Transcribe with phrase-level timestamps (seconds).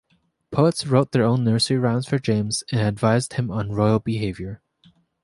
[0.49, 4.63] Poets wrote their own nursery rhymes for James and advised him on royal behavior.